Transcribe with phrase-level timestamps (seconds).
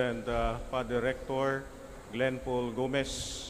[0.00, 1.62] and uh, Father Rector
[2.12, 3.36] Glenn Paul Gomez.